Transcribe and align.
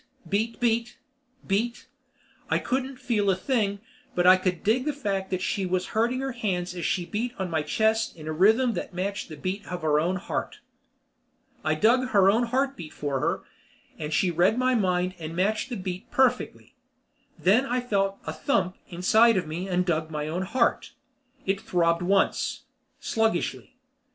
Beat 0.27 0.59
beat. 0.59 0.97
Beat. 1.45 1.85
I 2.49 2.57
couldn't 2.57 2.97
feel 2.97 3.29
a 3.29 3.35
thing 3.35 3.81
but 4.15 4.25
I 4.25 4.35
could 4.35 4.63
dig 4.63 4.85
the 4.85 4.93
fact 4.93 5.29
that 5.29 5.43
she 5.43 5.63
was 5.67 5.89
hurting 5.93 6.21
her 6.21 6.31
hands 6.31 6.73
as 6.73 6.87
she 6.87 7.05
beat 7.05 7.35
on 7.37 7.51
my 7.51 7.61
chest 7.61 8.17
in 8.17 8.27
a 8.27 8.31
rhythm 8.31 8.73
that 8.73 8.95
matched 8.95 9.29
the 9.29 9.37
beat 9.37 9.63
of 9.67 9.83
her 9.83 9.99
own 9.99 10.15
heart. 10.15 10.59
I 11.63 11.75
dug 11.75 12.07
her 12.07 12.31
own 12.31 12.45
heartbeat 12.47 12.93
for 12.93 13.19
her, 13.19 13.43
and 13.99 14.11
she 14.11 14.31
read 14.31 14.57
my 14.57 14.73
mind 14.73 15.13
and 15.19 15.35
matched 15.35 15.69
the 15.69 15.75
beat 15.75 16.09
perfectly. 16.09 16.73
Then 17.37 17.67
I 17.67 17.79
felt 17.79 18.17
a 18.25 18.33
thump 18.33 18.77
inside 18.89 19.37
of 19.37 19.45
me 19.45 19.67
and 19.67 19.85
dug 19.85 20.09
my 20.09 20.27
own 20.27 20.41
heart. 20.41 20.93
It 21.45 21.61
throbbed 21.61 22.01
once, 22.01 22.63
sluggishly. 22.99 23.77